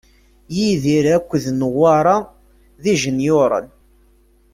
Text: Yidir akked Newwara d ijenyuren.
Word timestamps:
Yidir 0.55 1.05
akked 1.15 1.43
Newwara 1.59 2.15
d 2.81 2.83
ijenyuren. 2.93 3.67